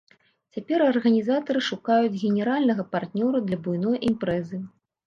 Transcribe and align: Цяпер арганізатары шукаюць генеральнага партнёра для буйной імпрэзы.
Цяпер 0.55 0.79
арганізатары 0.91 1.61
шукаюць 1.69 2.17
генеральнага 2.23 2.83
партнёра 2.97 3.47
для 3.49 3.57
буйной 3.69 4.05
імпрэзы. 4.11 4.57